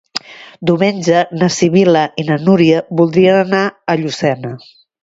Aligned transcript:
Diumenge 0.69 1.19
na 1.41 1.51
Sibil·la 1.57 2.03
i 2.23 2.27
na 2.33 2.41
Núria 2.49 2.83
voldrien 3.03 3.41
anar 3.47 3.65
a 3.97 4.03
Llucena. 4.03 4.57